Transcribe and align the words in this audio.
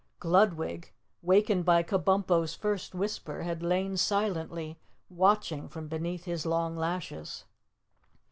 Gludwig, 0.19 0.93
wakened 1.21 1.63
by 1.63 1.83
Kabumpo's 1.83 2.55
first 2.55 2.95
whisper, 2.95 3.43
had 3.43 3.61
lain 3.61 3.97
silently 3.97 4.79
watching 5.11 5.69
from 5.69 5.87
beneath 5.87 6.23
his 6.23 6.43
long 6.43 6.75
lashes. 6.75 7.45